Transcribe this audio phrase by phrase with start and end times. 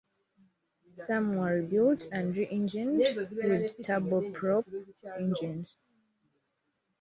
[1.05, 3.37] Some were rebuilt and re-engined with
[3.85, 4.63] turboprop
[5.15, 5.77] engines.